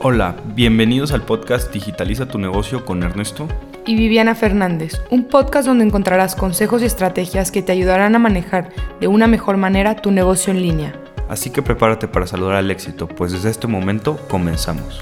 Hola, 0.00 0.36
bienvenidos 0.54 1.10
al 1.10 1.22
podcast 1.22 1.72
Digitaliza 1.72 2.28
tu 2.28 2.38
negocio 2.38 2.84
con 2.84 3.02
Ernesto 3.02 3.48
y 3.84 3.96
Viviana 3.96 4.36
Fernández, 4.36 5.02
un 5.10 5.24
podcast 5.24 5.66
donde 5.66 5.84
encontrarás 5.84 6.36
consejos 6.36 6.82
y 6.82 6.84
estrategias 6.84 7.50
que 7.50 7.62
te 7.62 7.72
ayudarán 7.72 8.14
a 8.14 8.20
manejar 8.20 8.72
de 9.00 9.08
una 9.08 9.26
mejor 9.26 9.56
manera 9.56 9.96
tu 9.96 10.12
negocio 10.12 10.52
en 10.52 10.62
línea. 10.62 10.94
Así 11.28 11.50
que 11.50 11.62
prepárate 11.62 12.06
para 12.06 12.28
saludar 12.28 12.54
al 12.54 12.70
éxito, 12.70 13.08
pues 13.08 13.32
desde 13.32 13.50
este 13.50 13.66
momento 13.66 14.24
comenzamos. 14.28 15.00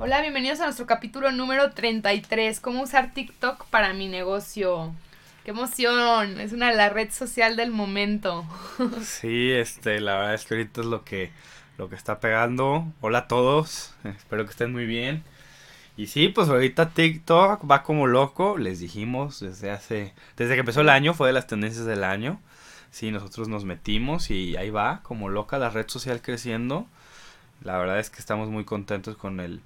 Hola, 0.00 0.22
bienvenidos 0.22 0.60
a 0.60 0.64
nuestro 0.64 0.86
capítulo 0.86 1.32
número 1.32 1.70
33, 1.72 2.60
cómo 2.60 2.80
usar 2.80 3.12
TikTok 3.12 3.66
para 3.66 3.92
mi 3.92 4.08
negocio. 4.08 4.90
¡Qué 5.44 5.50
emoción! 5.50 6.40
Es 6.40 6.52
una 6.52 6.72
la 6.72 6.88
red 6.88 7.10
social 7.10 7.56
del 7.56 7.72
momento. 7.72 8.46
Sí, 9.02 9.50
este, 9.50 10.00
la 10.00 10.14
verdad 10.14 10.34
es 10.34 10.44
que 10.44 10.54
ahorita 10.54 10.80
es 10.82 10.86
lo 10.86 11.04
que 11.04 11.32
lo 11.78 11.88
que 11.88 11.96
está 11.96 12.20
pegando. 12.20 12.86
Hola 13.00 13.18
a 13.18 13.28
todos, 13.28 13.92
espero 14.04 14.44
que 14.44 14.52
estén 14.52 14.70
muy 14.70 14.86
bien. 14.86 15.24
Y 15.96 16.06
sí, 16.06 16.28
pues 16.28 16.48
ahorita 16.48 16.90
TikTok 16.90 17.68
va 17.68 17.82
como 17.82 18.06
loco, 18.06 18.56
les 18.56 18.78
dijimos 18.78 19.40
desde 19.40 19.72
hace, 19.72 20.14
desde 20.36 20.54
que 20.54 20.60
empezó 20.60 20.80
el 20.82 20.88
año, 20.88 21.12
fue 21.12 21.26
de 21.28 21.32
las 21.32 21.48
tendencias 21.48 21.86
del 21.86 22.04
año. 22.04 22.40
Sí, 22.92 23.10
nosotros 23.10 23.48
nos 23.48 23.64
metimos 23.64 24.30
y 24.30 24.56
ahí 24.56 24.70
va, 24.70 25.00
como 25.02 25.28
loca 25.28 25.58
la 25.58 25.70
red 25.70 25.88
social 25.88 26.22
creciendo. 26.22 26.86
La 27.64 27.78
verdad 27.78 27.98
es 27.98 28.10
que 28.10 28.20
estamos 28.20 28.48
muy 28.48 28.64
contentos 28.64 29.16
con 29.16 29.40
el, 29.40 29.60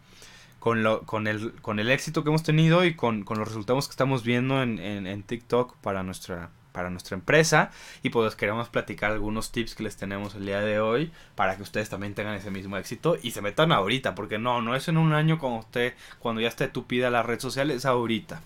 con, 0.67 0.83
lo, 0.83 1.03
con, 1.03 1.29
el, 1.29 1.53
con 1.63 1.79
el 1.79 1.93
éxito 1.93 2.25
que 2.25 2.31
hemos 2.31 2.43
tenido 2.43 2.85
y 2.85 2.97
con, 2.97 3.23
con 3.23 3.39
los 3.39 3.47
resultados 3.47 3.87
que 3.87 3.93
estamos 3.93 4.25
viendo 4.25 4.65
en, 4.65 4.81
en, 4.81 5.23
TikTok 5.23 5.77
para 5.77 6.03
nuestra, 6.03 6.51
para 6.73 6.91
nuestra 6.91 7.15
empresa 7.15 7.71
y 8.03 8.11
pues 8.11 8.35
queremos 8.35 8.69
platicar 8.69 9.13
algunos 9.13 9.53
tips 9.53 9.77
que 9.77 9.85
les 9.85 9.97
tenemos 9.97 10.35
el 10.35 10.45
día 10.45 10.59
de 10.59 10.81
hoy 10.81 11.13
para 11.37 11.55
que 11.55 11.63
ustedes 11.63 11.89
también 11.89 12.15
tengan 12.15 12.35
ese 12.35 12.51
mismo 12.51 12.77
éxito 12.79 13.17
y 13.23 13.31
se 13.31 13.43
metan 13.43 13.71
ahorita, 13.71 14.17
porque 14.17 14.41
no, 14.41 14.61
no 14.61 14.75
es 14.75 14.89
en 14.89 14.97
un 14.97 15.13
año 15.13 15.39
como 15.39 15.61
usted, 15.61 15.95
cuando 16.19 16.41
ya 16.41 16.49
esté 16.49 16.67
tupida 16.67 17.11
la 17.11 17.23
red 17.23 17.39
social, 17.39 17.71
es 17.71 17.85
ahorita. 17.87 18.41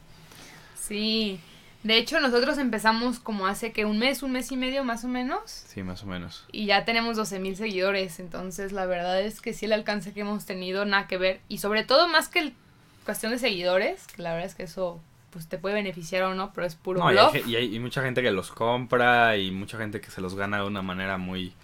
Sí, 0.79 1.41
de 1.83 1.99
hecho 1.99 2.21
nosotros 2.21 2.59
empezamos 2.59 3.19
como 3.19 3.47
hace 3.47 3.73
que 3.73 3.85
un 3.85 3.99
mes, 3.99 4.23
un 4.23 4.33
mes 4.33 4.53
y 4.53 4.57
medio 4.57 4.85
más 4.85 5.05
o 5.05 5.09
menos. 5.09 5.43
Sí, 5.45 5.83
más 5.83 6.03
o 6.03 6.07
menos. 6.07 6.45
Y 6.53 6.67
ya 6.67 6.85
tenemos 6.85 7.17
12 7.17 7.39
mil 7.39 7.57
seguidores, 7.57 8.21
entonces 8.21 8.73
la 8.73 8.87
verdad 8.87 9.21
es 9.21 9.41
que 9.41 9.53
sí 9.53 9.67
el 9.67 9.73
alcance 9.73 10.13
que 10.13 10.21
hemos 10.21 10.47
tenido, 10.47 10.85
nada 10.85 11.07
que 11.07 11.19
ver. 11.19 11.41
Y 11.49 11.59
sobre 11.59 11.85
todo 11.85 12.09
más 12.09 12.29
que 12.29 12.41
el 12.41 12.55
cuestión 13.05 13.33
de 13.33 13.39
seguidores, 13.39 14.07
que 14.09 14.23
la 14.23 14.33
verdad 14.33 14.47
es 14.47 14.55
que 14.55 14.65
eso 14.65 15.01
pues 15.31 15.49
te 15.49 15.59
puede 15.59 15.77
beneficiar 15.77 16.25
o 16.25 16.35
no, 16.35 16.53
pero 16.53 16.67
es 16.67 16.75
puro 16.75 16.99
no, 16.99 17.33
Y 17.47 17.55
hay, 17.55 17.79
mucha 17.79 18.03
gente 18.03 18.23
que 18.23 18.31
los 18.31 18.51
compra 18.51 19.37
y 19.37 19.51
mucha 19.51 19.79
gente 19.79 20.01
que 20.01 20.11
se 20.11 20.21
los 20.21 20.35
gana 20.35 20.59
de 20.59 20.65
una 20.65 20.83
manera 20.83 21.19
muy 21.19 21.55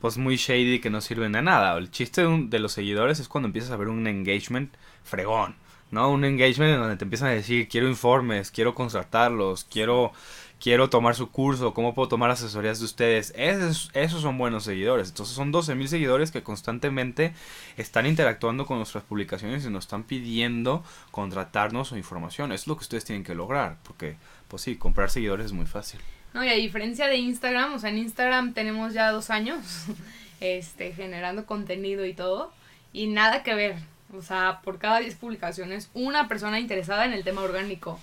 pues 0.00 0.18
muy 0.18 0.36
shady 0.36 0.80
que 0.80 0.90
no 0.90 1.00
sirven 1.00 1.32
de 1.32 1.42
nada. 1.42 1.76
El 1.78 1.90
chiste 1.90 2.22
de, 2.22 2.58
los 2.58 2.72
seguidores 2.72 3.18
es 3.18 3.28
cuando 3.28 3.46
empiezas 3.46 3.72
a 3.72 3.76
ver 3.76 3.88
un 3.88 4.06
engagement 4.06 4.74
fregón, 5.02 5.56
¿no? 5.90 6.10
Un 6.10 6.24
engagement 6.24 6.74
en 6.74 6.80
donde 6.80 6.96
te 6.96 7.04
empiezan 7.04 7.28
a 7.28 7.32
decir, 7.32 7.68
quiero 7.68 7.88
informes, 7.88 8.50
quiero 8.50 8.74
contratarlos, 8.74 9.64
quiero 9.64 10.12
quiero 10.60 10.88
tomar 10.88 11.14
su 11.14 11.30
curso, 11.30 11.74
cómo 11.74 11.94
puedo 11.94 12.08
tomar 12.08 12.30
asesorías 12.30 12.78
de 12.78 12.86
ustedes. 12.86 13.32
Esos, 13.36 13.90
esos 13.94 14.22
son 14.22 14.38
buenos 14.38 14.64
seguidores. 14.64 15.08
Entonces 15.08 15.34
son 15.34 15.52
12 15.52 15.74
mil 15.74 15.88
seguidores 15.88 16.30
que 16.30 16.42
constantemente 16.42 17.34
están 17.76 18.06
interactuando 18.06 18.66
con 18.66 18.78
nuestras 18.78 19.04
publicaciones 19.04 19.64
y 19.64 19.70
nos 19.70 19.84
están 19.84 20.04
pidiendo 20.04 20.84
contratarnos 21.10 21.92
o 21.92 21.96
información. 21.96 22.52
es 22.52 22.66
lo 22.66 22.76
que 22.76 22.82
ustedes 22.82 23.04
tienen 23.04 23.24
que 23.24 23.34
lograr, 23.34 23.76
porque 23.82 24.16
pues 24.48 24.62
sí, 24.62 24.76
comprar 24.76 25.10
seguidores 25.10 25.46
es 25.46 25.52
muy 25.52 25.66
fácil. 25.66 26.00
No, 26.34 26.44
y 26.44 26.48
a 26.48 26.54
diferencia 26.54 27.06
de 27.06 27.16
Instagram, 27.16 27.74
o 27.74 27.78
sea, 27.78 27.90
en 27.90 27.98
Instagram 27.98 28.52
tenemos 28.52 28.92
ya 28.92 29.10
dos 29.10 29.30
años 29.30 29.86
este, 30.40 30.92
generando 30.92 31.46
contenido 31.46 32.04
y 32.04 32.12
todo, 32.12 32.52
y 32.92 33.06
nada 33.06 33.42
que 33.42 33.54
ver. 33.54 33.95
O 34.14 34.22
sea, 34.22 34.60
por 34.62 34.78
cada 34.78 35.00
10 35.00 35.14
publicaciones, 35.16 35.90
una 35.94 36.28
persona 36.28 36.60
interesada 36.60 37.04
en 37.04 37.12
el 37.12 37.24
tema 37.24 37.42
orgánico. 37.42 38.00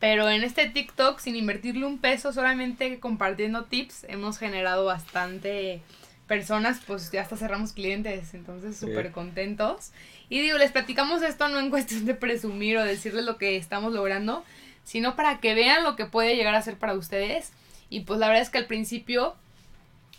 Pero 0.00 0.28
en 0.28 0.42
este 0.42 0.68
TikTok, 0.68 1.18
sin 1.18 1.36
invertirle 1.36 1.86
un 1.86 1.98
peso, 1.98 2.32
solamente 2.32 2.98
compartiendo 3.00 3.64
tips, 3.64 4.04
hemos 4.08 4.38
generado 4.38 4.84
bastante 4.84 5.82
personas, 6.26 6.80
pues 6.86 7.10
ya 7.10 7.22
hasta 7.22 7.36
cerramos 7.36 7.72
clientes, 7.72 8.34
entonces 8.34 8.76
súper 8.76 9.12
contentos. 9.12 9.92
Y 10.28 10.40
digo, 10.40 10.58
les 10.58 10.72
platicamos 10.72 11.22
esto 11.22 11.48
no 11.48 11.58
en 11.58 11.70
cuestión 11.70 12.06
de 12.06 12.14
presumir 12.14 12.76
o 12.78 12.84
decirles 12.84 13.24
lo 13.24 13.36
que 13.36 13.56
estamos 13.56 13.92
logrando, 13.92 14.44
sino 14.84 15.16
para 15.16 15.40
que 15.40 15.54
vean 15.54 15.84
lo 15.84 15.96
que 15.96 16.06
puede 16.06 16.36
llegar 16.36 16.54
a 16.54 16.62
ser 16.62 16.76
para 16.76 16.94
ustedes. 16.94 17.52
Y 17.90 18.00
pues 18.00 18.18
la 18.18 18.28
verdad 18.28 18.42
es 18.42 18.50
que 18.50 18.58
al 18.58 18.66
principio 18.66 19.36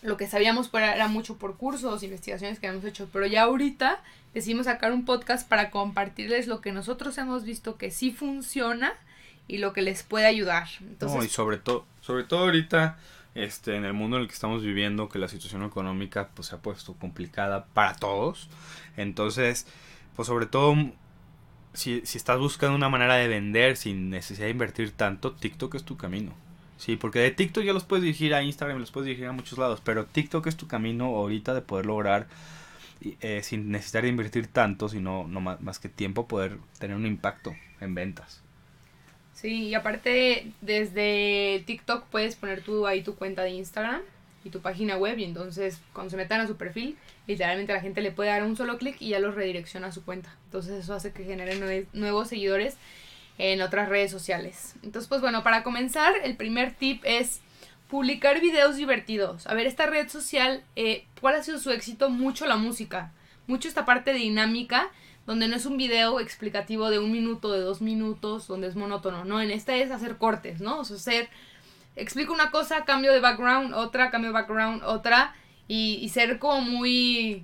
lo 0.05 0.17
que 0.17 0.27
sabíamos 0.27 0.69
era 0.73 1.07
mucho 1.07 1.37
por 1.37 1.57
cursos, 1.57 2.03
investigaciones 2.03 2.59
que 2.59 2.67
habíamos 2.67 2.87
hecho, 2.87 3.09
pero 3.11 3.25
ya 3.25 3.43
ahorita 3.43 4.03
decidimos 4.33 4.65
sacar 4.65 4.91
un 4.91 5.05
podcast 5.05 5.47
para 5.47 5.71
compartirles 5.71 6.47
lo 6.47 6.61
que 6.61 6.71
nosotros 6.71 7.17
hemos 7.17 7.43
visto 7.43 7.77
que 7.77 7.91
sí 7.91 8.11
funciona 8.11 8.93
y 9.47 9.57
lo 9.57 9.73
que 9.73 9.81
les 9.81 10.03
puede 10.03 10.25
ayudar. 10.25 10.67
Entonces, 10.81 11.25
y 11.25 11.29
sobre 11.29 11.57
todo, 11.57 11.85
sobre 12.01 12.23
todo 12.23 12.41
ahorita, 12.41 12.97
este, 13.33 13.75
en 13.75 13.85
el 13.85 13.93
mundo 13.93 14.17
en 14.17 14.23
el 14.23 14.27
que 14.27 14.33
estamos 14.33 14.63
viviendo, 14.63 15.09
que 15.09 15.19
la 15.19 15.27
situación 15.27 15.63
económica 15.63 16.29
pues 16.33 16.49
se 16.49 16.55
ha 16.55 16.59
puesto 16.59 16.93
complicada 16.93 17.65
para 17.73 17.95
todos. 17.95 18.49
Entonces, 18.97 19.67
pues 20.15 20.27
sobre 20.27 20.45
todo, 20.45 20.75
si, 21.73 22.01
si 22.05 22.17
estás 22.17 22.39
buscando 22.39 22.75
una 22.75 22.89
manera 22.89 23.15
de 23.15 23.27
vender 23.27 23.75
sin 23.77 24.09
necesidad 24.09 24.45
de 24.45 24.51
invertir 24.51 24.91
tanto, 24.91 25.33
TikTok 25.33 25.75
es 25.75 25.83
tu 25.83 25.97
camino. 25.97 26.44
Sí, 26.77 26.97
porque 26.97 27.19
de 27.19 27.31
TikTok 27.31 27.63
ya 27.63 27.73
los 27.73 27.85
puedes 27.85 28.03
dirigir 28.03 28.33
a 28.33 28.43
Instagram, 28.43 28.79
los 28.79 28.91
puedes 28.91 29.07
dirigir 29.07 29.27
a 29.27 29.31
muchos 29.31 29.57
lados, 29.57 29.81
pero 29.83 30.05
TikTok 30.05 30.45
es 30.47 30.57
tu 30.57 30.67
camino 30.67 31.05
ahorita 31.05 31.53
de 31.53 31.61
poder 31.61 31.85
lograr, 31.85 32.27
eh, 33.21 33.41
sin 33.43 33.71
necesitar 33.71 34.05
invertir 34.05 34.47
tanto, 34.47 34.89
sino 34.89 35.25
no 35.27 35.39
más, 35.39 35.61
más 35.61 35.79
que 35.79 35.89
tiempo, 35.89 36.27
poder 36.27 36.57
tener 36.79 36.97
un 36.97 37.05
impacto 37.05 37.55
en 37.79 37.95
ventas. 37.95 38.41
Sí, 39.33 39.67
y 39.67 39.73
aparte 39.73 40.51
desde 40.61 41.63
TikTok 41.65 42.05
puedes 42.05 42.35
poner 42.35 42.61
tú 42.61 42.87
ahí 42.87 43.03
tu 43.03 43.15
cuenta 43.15 43.43
de 43.43 43.51
Instagram 43.51 44.01
y 44.45 44.49
tu 44.49 44.61
página 44.61 44.97
web 44.97 45.17
y 45.19 45.25
entonces 45.25 45.81
cuando 45.91 46.11
se 46.11 46.17
metan 46.17 46.39
a 46.39 46.47
su 46.47 46.55
perfil, 46.55 46.95
literalmente 47.27 47.73
la 47.73 47.81
gente 47.81 48.01
le 48.01 48.11
puede 48.11 48.29
dar 48.29 48.43
un 48.43 48.55
solo 48.55 48.77
clic 48.77 48.95
y 49.01 49.09
ya 49.09 49.19
los 49.19 49.35
redirecciona 49.35 49.87
a 49.87 49.91
su 49.91 50.05
cuenta. 50.05 50.33
Entonces 50.45 50.83
eso 50.83 50.93
hace 50.93 51.11
que 51.11 51.25
generen 51.25 51.87
nuevos 51.93 52.29
seguidores 52.29 52.77
en 53.37 53.61
otras 53.61 53.89
redes 53.89 54.11
sociales. 54.11 54.75
Entonces 54.83 55.07
pues 55.07 55.21
bueno, 55.21 55.43
para 55.43 55.63
comenzar 55.63 56.13
el 56.23 56.35
primer 56.35 56.73
tip 56.73 57.01
es 57.05 57.41
publicar 57.89 58.41
videos 58.41 58.77
divertidos. 58.77 59.47
A 59.47 59.53
ver, 59.53 59.67
esta 59.67 59.85
red 59.85 60.09
social, 60.09 60.63
eh, 60.75 61.05
¿cuál 61.21 61.35
ha 61.35 61.43
sido 61.43 61.59
su 61.59 61.71
éxito? 61.71 62.09
Mucho 62.09 62.45
la 62.45 62.55
música, 62.55 63.11
mucho 63.47 63.67
esta 63.67 63.85
parte 63.85 64.13
dinámica 64.13 64.89
donde 65.25 65.47
no 65.47 65.55
es 65.55 65.65
un 65.65 65.77
video 65.77 66.19
explicativo 66.19 66.89
de 66.89 66.99
un 66.99 67.11
minuto, 67.11 67.51
de 67.51 67.61
dos 67.61 67.81
minutos, 67.81 68.47
donde 68.47 68.67
es 68.67 68.75
monótono, 68.75 69.25
no, 69.25 69.41
en 69.41 69.51
esta 69.51 69.75
es 69.75 69.91
hacer 69.91 70.17
cortes, 70.17 70.61
¿no? 70.61 70.79
O 70.79 70.85
sea, 70.85 70.97
hacer, 70.97 71.29
explico 71.95 72.31
una 72.33 72.51
cosa, 72.51 72.85
cambio 72.85 73.11
de 73.11 73.19
background, 73.19 73.73
otra, 73.73 74.11
cambio 74.11 74.29
de 74.29 74.35
background, 74.35 74.83
otra, 74.83 75.35
y, 75.67 75.97
y 76.01 76.09
ser 76.09 76.37
como 76.37 76.61
muy, 76.61 77.43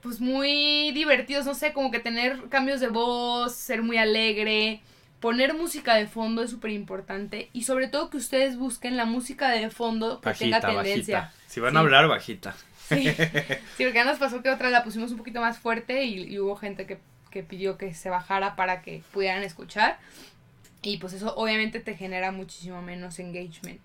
pues 0.00 0.18
muy 0.20 0.92
divertidos, 0.92 1.44
no 1.44 1.54
sé, 1.54 1.74
como 1.74 1.90
que 1.90 2.00
tener 2.00 2.48
cambios 2.48 2.80
de 2.80 2.88
voz, 2.88 3.54
ser 3.54 3.82
muy 3.82 3.98
alegre, 3.98 4.80
poner 5.20 5.54
música 5.54 5.94
de 5.94 6.06
fondo 6.06 6.42
es 6.42 6.50
súper 6.50 6.70
importante, 6.70 7.50
y 7.52 7.64
sobre 7.64 7.88
todo 7.88 8.10
que 8.10 8.16
ustedes 8.16 8.56
busquen 8.56 8.96
la 8.96 9.04
música 9.04 9.50
de 9.50 9.70
fondo 9.70 10.20
que 10.20 10.32
tenga 10.32 10.60
tendencia. 10.60 11.32
Si 11.46 11.60
van 11.60 11.76
a 11.76 11.80
hablar, 11.80 12.08
bajita. 12.08 12.54
Sí, 12.88 13.10
sí, 13.76 13.84
porque 13.84 14.04
nos 14.04 14.18
pasó 14.18 14.42
que 14.42 14.50
otra 14.50 14.70
la 14.70 14.84
pusimos 14.84 15.10
un 15.10 15.18
poquito 15.18 15.40
más 15.40 15.58
fuerte 15.58 16.04
y, 16.04 16.38
hubo 16.38 16.56
gente 16.56 16.86
que, 16.86 16.98
que, 17.30 17.42
pidió 17.42 17.76
que 17.76 17.94
se 17.94 18.10
bajara 18.10 18.56
para 18.56 18.82
que 18.82 19.02
pudieran 19.12 19.42
escuchar. 19.42 19.98
Y 20.80 20.98
pues 20.98 21.12
eso 21.12 21.34
obviamente 21.36 21.80
te 21.80 21.96
genera 21.96 22.30
muchísimo 22.30 22.80
menos 22.82 23.18
engagement. 23.18 23.80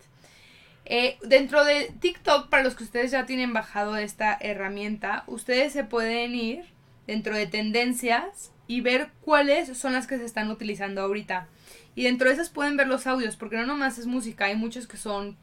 Eh, 0.86 1.18
dentro 1.24 1.64
de 1.64 1.92
TikTok, 2.00 2.50
para 2.50 2.64
los 2.64 2.76
que 2.76 2.84
ustedes 2.84 3.12
ya 3.12 3.26
tienen 3.26 3.54
bajado 3.54 3.98
esta 3.98 4.38
herramienta, 4.40 5.24
ustedes 5.28 5.74
se 5.74 5.84
pueden 5.84 6.36
ir 6.36 6.66
dentro 7.08 7.36
de 7.36 7.48
tendencias 7.48 8.52
y 8.68 8.82
ver 8.82 9.10
cuáles 9.22 9.78
son 9.78 9.94
las 9.94 10.08
que 10.08 10.18
se 10.18 10.26
están 10.26 10.50
utilizando 10.50 11.02
ahorita. 11.02 11.48
Y 11.96 12.04
dentro 12.04 12.28
de 12.28 12.34
esas 12.34 12.50
pueden 12.50 12.78
ver 12.78 12.88
los 12.88 13.06
audios, 13.08 13.36
porque 13.36 13.58
no 13.58 13.66
nomás 13.66 13.98
es 13.98 14.08
música, 14.08 14.46
hay 14.46 14.56
muchos 14.56 14.88
que 14.88 14.98
son, 14.98 15.38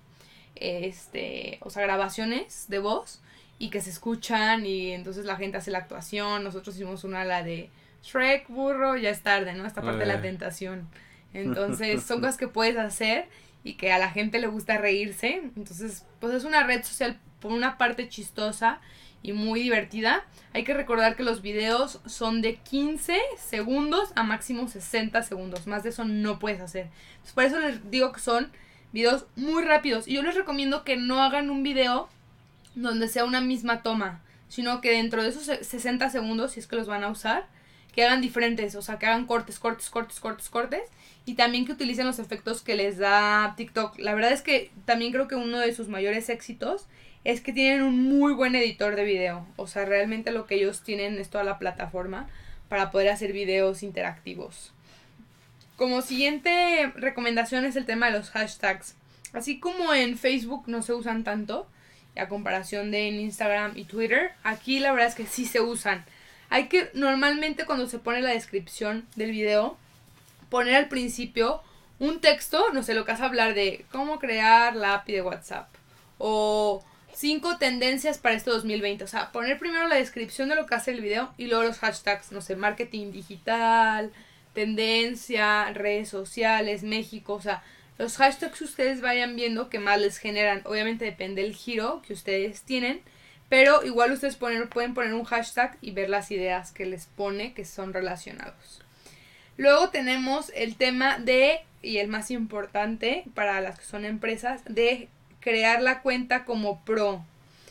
este, 0.57 1.59
o 1.61 1.71
sea, 1.71 1.83
grabaciones 1.83 2.67
de 2.69 2.79
voz 2.79 3.23
y 3.59 3.71
que 3.71 3.81
se 3.81 3.91
escuchan 3.91 4.67
y 4.67 4.93
entonces 4.93 5.27
la 5.27 5.37
gente 5.37 5.59
hace 5.59 5.71
la 5.71 5.79
actuación. 5.79 6.43
Nosotros 6.43 6.75
hicimos 6.75 7.05
una, 7.05 7.25
la 7.25 7.43
de 7.43 7.71
Shrek, 8.03 8.49
burro, 8.49 8.97
ya 8.97 9.11
es 9.11 9.23
tarde, 9.23 9.53
¿no? 9.53 9.67
Esta 9.67 9.83
parte 9.83 10.01
de 10.01 10.07
la 10.07 10.15
eh. 10.15 10.23
tentación. 10.23 10.89
Entonces 11.35 12.03
son 12.03 12.21
cosas 12.21 12.37
que 12.37 12.49
puedes 12.49 12.77
hacer 12.77 13.29
y 13.63 13.75
que 13.75 13.93
a 13.93 13.99
la 13.99 14.11
gente 14.11 14.41
le 14.41 14.47
gusta 14.47 14.79
reírse. 14.79 15.43
Entonces, 15.57 16.05
pues 16.19 16.35
es 16.35 16.45
una 16.45 16.65
red 16.65 16.83
social 16.83 17.21
por 17.41 17.53
una 17.53 17.79
parte 17.79 18.09
chistosa 18.09 18.81
y 19.23 19.33
muy 19.33 19.61
divertida. 19.61 20.25
Hay 20.53 20.65
que 20.65 20.75
recordar 20.75 21.17
que 21.17 21.23
los 21.23 21.43
videos 21.43 22.01
son 22.07 22.43
de 22.43 22.57
15 22.57 23.19
segundos 23.39 24.13
a 24.17 24.23
máximo 24.23 24.69
60 24.69 25.23
segundos. 25.23 25.67
Más 25.67 25.83
de 25.83 25.91
eso 25.91 26.05
no 26.05 26.39
puedes 26.39 26.61
hacer. 26.61 26.89
Entonces, 27.13 27.33
por 27.33 27.45
eso 27.45 27.61
les 27.61 27.91
digo 27.91 28.13
que 28.13 28.21
son 28.21 28.51
videos 28.93 29.27
muy 29.37 29.63
rápidos. 29.63 30.09
Y 30.09 30.15
yo 30.15 30.23
les 30.23 30.35
recomiendo 30.35 30.85
que 30.85 30.97
no 30.97 31.23
hagan 31.23 31.51
un 31.51 31.63
video 31.63 32.09
donde 32.75 33.09
sea 33.09 33.25
una 33.25 33.41
misma 33.41 33.83
toma, 33.83 34.21
sino 34.49 34.81
que 34.81 34.93
dentro 34.93 35.23
de 35.23 35.29
esos 35.29 35.45
60 35.45 36.11
segundos, 36.11 36.53
si 36.53 36.61
es 36.61 36.67
que 36.67 36.77
los 36.77 36.87
van 36.87 37.05
a 37.05 37.09
usar, 37.09 37.47
que 37.93 38.05
hagan 38.05 38.21
diferentes, 38.21 38.75
o 38.75 38.83
sea, 38.83 38.99
que 38.99 39.07
hagan 39.07 39.27
cortes, 39.27 39.59
cortes, 39.59 39.91
cortes, 39.91 40.21
cortes, 40.21 40.49
cortes, 40.49 40.83
y 41.27 41.35
también 41.35 41.67
que 41.67 41.73
utilicen 41.73 42.07
los 42.07 42.19
efectos 42.19 42.63
que 42.63 42.75
les 42.75 42.99
da 42.99 43.55
TikTok. 43.57 43.99
La 43.99 44.15
verdad 44.15 44.33
es 44.33 44.43
que 44.43 44.71
también 44.85 45.13
creo 45.13 45.29
que 45.29 45.37
uno 45.37 45.59
de 45.59 45.75
sus 45.75 45.89
mayores 45.89 46.29
éxitos 46.29 46.87
es 47.25 47.41
que 47.41 47.53
tienen 47.53 47.83
un 47.83 48.03
muy 48.03 48.33
buen 48.33 48.55
editor 48.55 48.97
de 48.97 49.05
video, 49.05 49.47
o 49.57 49.67
sea, 49.67 49.85
realmente 49.85 50.33
lo 50.33 50.47
que 50.47 50.55
ellos 50.55 50.83
tienen 50.83 51.19
es 51.19 51.29
toda 51.29 51.45
la 51.45 51.59
plataforma 51.59 52.29
para 52.69 52.91
poder 52.91 53.09
hacer 53.09 53.33
videos 53.33 53.83
interactivos. 53.83 54.73
Como 55.77 56.03
siguiente 56.03 56.93
recomendación 56.95 57.65
es 57.65 57.77
el 57.77 57.87
tema 57.87 58.07
de 58.07 58.13
los 58.19 58.31
hashtags. 58.31 58.97
Así 59.33 59.61
como 59.61 59.95
en 59.95 60.19
Facebook 60.19 60.65
no 60.67 60.83
se 60.83 60.93
usan 60.93 61.25
tanto, 61.25 61.67
a 62.17 62.29
comparación 62.29 62.91
de 62.91 63.09
en 63.09 63.21
Instagram 63.21 63.73
y 63.77 63.85
Twitter, 63.85 64.33
aquí 64.43 64.81
la 64.81 64.93
verdad 64.93 65.09
es 65.09 65.15
que 65.15 65.27
sí 65.27 65.47
se 65.47 65.61
usan. 65.61 66.05
Hay 66.51 66.67
que 66.69 66.91
normalmente 66.95 67.65
cuando 67.65 67.89
se 67.89 67.99
pone 67.99 68.21
la 68.21 68.31
descripción 68.31 69.07
del 69.17 69.31
video, 69.31 69.79
poner 70.51 70.75
al 70.75 70.89
principio 70.89 71.63
un 71.99 72.21
texto, 72.21 72.63
no 72.73 72.83
sé, 72.83 72.95
lo 72.95 73.05
que 73.05 73.13
vas 73.13 73.21
a 73.21 73.27
hablar 73.27 73.55
de 73.55 73.87
cómo 73.93 74.19
crear 74.19 74.75
la 74.75 74.95
API 74.95 75.13
de 75.13 75.23
WhatsApp 75.23 75.69
o 76.19 76.85
cinco 77.15 77.57
tendencias 77.59 78.19
para 78.19 78.35
este 78.35 78.51
2020. 78.51 79.05
O 79.05 79.07
sea, 79.07 79.31
poner 79.33 79.59
primero 79.59 79.87
la 79.87 79.97
descripción 79.97 80.49
de 80.49 80.57
lo 80.57 80.67
que 80.67 80.75
hace 80.75 80.91
el 80.91 81.01
video 81.01 81.33
y 81.39 81.47
luego 81.47 81.65
los 81.65 81.79
hashtags, 81.79 82.33
no 82.33 82.41
sé, 82.41 82.57
marketing 82.57 83.13
digital, 83.13 84.13
tendencia, 84.53 85.73
redes 85.73 86.09
sociales, 86.09 86.83
México, 86.83 87.35
o 87.35 87.41
sea, 87.41 87.63
los 87.99 88.17
hashtags 88.17 88.59
que 88.59 88.65
ustedes 88.65 89.03
vayan 89.03 89.37
viendo 89.37 89.69
que 89.69 89.79
más 89.79 90.01
les 90.01 90.19
generan, 90.19 90.63
obviamente 90.65 91.05
depende 91.05 91.43
del 91.43 91.55
giro 91.55 92.03
que 92.07 92.15
ustedes 92.15 92.63
tienen, 92.63 93.03
pero 93.51 93.85
igual 93.85 94.13
ustedes 94.13 94.37
pueden 94.37 94.95
poner 94.95 95.13
un 95.13 95.25
hashtag 95.25 95.77
y 95.83 95.91
ver 95.91 96.09
las 96.09 96.31
ideas 96.31 96.71
que 96.71 96.87
les 96.87 97.07
pone 97.07 97.53
que 97.53 97.67
son 97.67 97.93
relacionados. 97.93 98.81
Luego 99.57 99.91
tenemos 99.91 100.53
el 100.55 100.77
tema 100.77 101.19
de, 101.19 101.61
y 101.83 101.99
el 101.99 102.09
más 102.09 102.31
importante 102.31 103.25
para 103.35 103.61
las 103.61 103.79
que 103.79 103.85
son 103.85 104.05
empresas, 104.05 104.63
de 104.67 105.09
crear 105.41 105.83
la 105.83 106.01
cuenta 106.01 106.45
como 106.45 106.83
pro. 106.85 107.25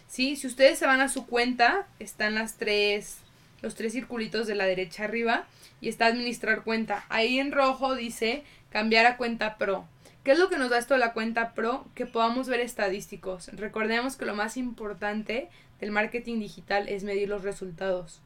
¿Sí? 0.09 0.35
Si 0.35 0.47
ustedes 0.47 0.77
se 0.77 0.85
van 0.85 0.99
a 0.99 1.07
su 1.07 1.25
cuenta, 1.25 1.87
están 1.99 2.35
las 2.35 2.57
tres, 2.57 3.19
los 3.61 3.75
tres 3.75 3.93
circulitos 3.93 4.47
de 4.47 4.55
la 4.55 4.65
derecha 4.65 5.05
arriba 5.05 5.47
y 5.79 5.87
está 5.87 6.07
administrar 6.07 6.63
cuenta. 6.63 7.05
Ahí 7.07 7.39
en 7.39 7.53
rojo 7.53 7.95
dice 7.95 8.43
cambiar 8.69 9.05
a 9.05 9.15
cuenta 9.15 9.57
pro. 9.57 9.87
¿Qué 10.29 10.33
es 10.33 10.39
lo 10.39 10.47
que 10.47 10.59
nos 10.59 10.69
da 10.69 10.77
esto 10.77 10.93
de 10.93 10.99
la 10.99 11.13
cuenta 11.13 11.55
pro? 11.55 11.87
Que 11.95 12.05
podamos 12.05 12.47
ver 12.47 12.59
estadísticos. 12.59 13.47
Recordemos 13.47 14.15
que 14.15 14.25
lo 14.25 14.35
más 14.35 14.57
importante 14.57 15.49
del 15.79 15.89
marketing 15.89 16.39
digital 16.39 16.87
es 16.87 17.03
medir 17.03 17.27
los 17.27 17.41
resultados. 17.41 18.21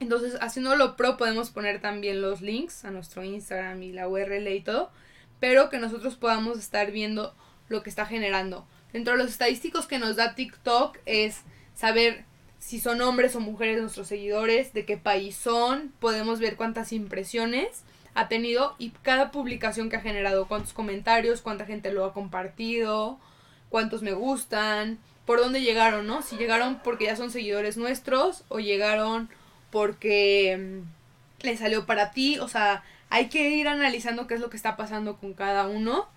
Entonces, 0.00 0.36
haciéndolo 0.40 0.96
pro 0.96 1.16
podemos 1.16 1.50
poner 1.50 1.80
también 1.80 2.20
los 2.20 2.40
links 2.40 2.84
a 2.84 2.90
nuestro 2.90 3.22
Instagram 3.22 3.80
y 3.84 3.92
la 3.92 4.08
URL 4.08 4.48
y 4.48 4.62
todo, 4.62 4.90
pero 5.38 5.70
que 5.70 5.78
nosotros 5.78 6.16
podamos 6.16 6.58
estar 6.58 6.90
viendo 6.90 7.36
lo 7.68 7.84
que 7.84 7.90
está 7.90 8.04
generando. 8.04 8.66
Dentro 8.92 9.12
de 9.12 9.22
los 9.22 9.30
estadísticos 9.30 9.86
que 9.86 10.00
nos 10.00 10.16
da 10.16 10.34
TikTok 10.34 10.98
es 11.06 11.42
saber 11.76 12.24
si 12.58 12.80
son 12.80 13.00
hombres 13.00 13.36
o 13.36 13.40
mujeres 13.40 13.80
nuestros 13.80 14.08
seguidores, 14.08 14.72
de 14.72 14.84
qué 14.84 14.96
país 14.96 15.36
son, 15.36 15.92
podemos 16.00 16.40
ver 16.40 16.56
cuántas 16.56 16.92
impresiones 16.92 17.84
ha 18.14 18.28
tenido 18.28 18.74
y 18.78 18.90
cada 18.90 19.30
publicación 19.30 19.88
que 19.88 19.96
ha 19.96 20.00
generado, 20.00 20.46
cuántos 20.46 20.72
comentarios, 20.72 21.40
cuánta 21.42 21.66
gente 21.66 21.92
lo 21.92 22.04
ha 22.04 22.12
compartido, 22.12 23.18
cuántos 23.68 24.02
me 24.02 24.12
gustan, 24.12 24.98
por 25.24 25.38
dónde 25.38 25.62
llegaron, 25.62 26.06
¿no? 26.06 26.22
Si 26.22 26.36
llegaron 26.36 26.80
porque 26.82 27.06
ya 27.06 27.16
son 27.16 27.30
seguidores 27.30 27.76
nuestros 27.76 28.44
o 28.48 28.58
llegaron 28.60 29.30
porque 29.70 30.82
mm, 30.82 31.44
le 31.46 31.56
salió 31.56 31.86
para 31.86 32.12
ti, 32.12 32.38
o 32.38 32.48
sea, 32.48 32.82
hay 33.08 33.28
que 33.28 33.50
ir 33.50 33.68
analizando 33.68 34.26
qué 34.26 34.34
es 34.34 34.40
lo 34.40 34.50
que 34.50 34.56
está 34.56 34.76
pasando 34.76 35.16
con 35.16 35.34
cada 35.34 35.66
uno 35.66 36.08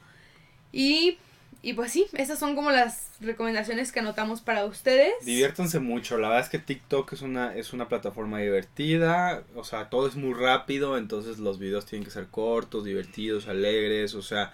y 0.71 1.17
y 1.65 1.73
pues 1.73 1.91
sí, 1.91 2.05
esas 2.13 2.37
son 2.37 2.55
como 2.55 2.69
las 2.69 3.09
recomendaciones 3.19 3.91
que 3.91 3.99
anotamos 3.99 4.39
para 4.39 4.65
ustedes. 4.65 5.13
Diviértanse 5.25 5.79
mucho, 5.79 6.15
la 6.19 6.27
verdad 6.27 6.43
es 6.43 6.49
que 6.51 6.59
TikTok 6.59 7.13
es 7.13 7.23
una, 7.23 7.55
es 7.55 7.73
una 7.73 7.87
plataforma 7.87 8.37
divertida, 8.37 9.43
o 9.55 9.63
sea, 9.63 9.89
todo 9.89 10.07
es 10.07 10.15
muy 10.15 10.35
rápido, 10.35 10.95
entonces 10.95 11.39
los 11.39 11.57
videos 11.57 11.87
tienen 11.87 12.05
que 12.05 12.11
ser 12.11 12.27
cortos, 12.27 12.85
divertidos, 12.85 13.47
alegres, 13.47 14.13
o 14.13 14.21
sea, 14.21 14.53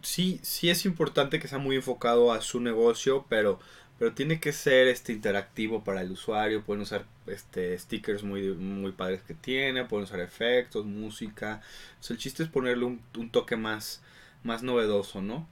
sí, 0.00 0.40
sí 0.42 0.70
es 0.70 0.86
importante 0.86 1.38
que 1.38 1.48
sea 1.48 1.58
muy 1.58 1.76
enfocado 1.76 2.32
a 2.32 2.40
su 2.40 2.60
negocio, 2.60 3.26
pero, 3.28 3.60
pero 3.98 4.14
tiene 4.14 4.40
que 4.40 4.54
ser 4.54 4.88
este 4.88 5.12
interactivo 5.12 5.84
para 5.84 6.00
el 6.00 6.12
usuario, 6.12 6.64
pueden 6.64 6.80
usar 6.80 7.04
este 7.26 7.78
stickers 7.78 8.22
muy, 8.22 8.54
muy 8.54 8.92
padres 8.92 9.20
que 9.20 9.34
tiene, 9.34 9.84
pueden 9.84 10.04
usar 10.04 10.20
efectos, 10.20 10.86
música, 10.86 11.60
o 12.02 12.10
el 12.10 12.18
chiste 12.18 12.42
es 12.42 12.48
ponerle 12.48 12.86
un, 12.86 13.02
un 13.18 13.28
toque 13.28 13.56
más, 13.56 14.00
más 14.44 14.62
novedoso, 14.62 15.20
¿no? 15.20 15.46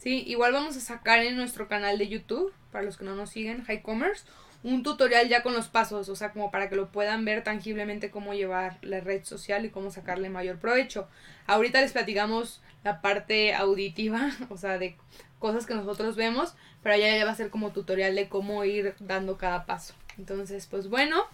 Sí, 0.00 0.24
igual 0.26 0.54
vamos 0.54 0.78
a 0.78 0.80
sacar 0.80 1.18
en 1.18 1.36
nuestro 1.36 1.68
canal 1.68 1.98
de 1.98 2.08
YouTube, 2.08 2.54
para 2.72 2.82
los 2.82 2.96
que 2.96 3.04
no 3.04 3.14
nos 3.14 3.28
siguen, 3.28 3.64
High 3.64 3.82
Commerce, 3.82 4.24
un 4.62 4.82
tutorial 4.82 5.28
ya 5.28 5.42
con 5.42 5.52
los 5.52 5.68
pasos, 5.68 6.08
o 6.08 6.16
sea, 6.16 6.32
como 6.32 6.50
para 6.50 6.70
que 6.70 6.74
lo 6.76 6.90
puedan 6.90 7.26
ver 7.26 7.44
tangiblemente 7.44 8.10
cómo 8.10 8.32
llevar 8.32 8.78
la 8.80 9.00
red 9.00 9.24
social 9.24 9.66
y 9.66 9.68
cómo 9.68 9.90
sacarle 9.90 10.30
mayor 10.30 10.58
provecho. 10.58 11.06
Ahorita 11.46 11.82
les 11.82 11.92
platicamos 11.92 12.62
la 12.82 13.02
parte 13.02 13.52
auditiva, 13.52 14.30
o 14.48 14.56
sea, 14.56 14.78
de 14.78 14.96
cosas 15.38 15.66
que 15.66 15.74
nosotros 15.74 16.16
vemos, 16.16 16.54
pero 16.82 16.96
ya 16.96 17.22
va 17.26 17.32
a 17.32 17.36
ser 17.36 17.50
como 17.50 17.72
tutorial 17.72 18.14
de 18.14 18.30
cómo 18.30 18.64
ir 18.64 18.94
dando 19.00 19.36
cada 19.36 19.66
paso. 19.66 19.92
Entonces, 20.16 20.66
pues 20.66 20.88
bueno, 20.88 21.24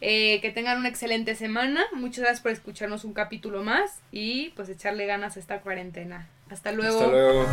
eh, 0.00 0.40
que 0.42 0.52
tengan 0.52 0.78
una 0.78 0.88
excelente 0.88 1.34
semana. 1.34 1.84
Muchas 1.92 2.20
gracias 2.20 2.40
por 2.40 2.52
escucharnos 2.52 3.02
un 3.02 3.14
capítulo 3.14 3.64
más 3.64 3.98
y 4.12 4.50
pues 4.50 4.68
echarle 4.68 5.06
ganas 5.06 5.36
a 5.36 5.40
esta 5.40 5.60
cuarentena. 5.60 6.28
Hasta 6.50 6.72
luego. 6.72 7.00
Hasta 7.00 7.10
luego. 7.10 7.46